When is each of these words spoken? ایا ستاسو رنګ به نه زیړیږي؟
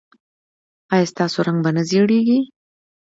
ایا 0.93 1.09
ستاسو 1.11 1.37
رنګ 1.47 1.59
به 1.63 1.69
نه 1.75 1.83
زیړیږي؟ 1.89 2.39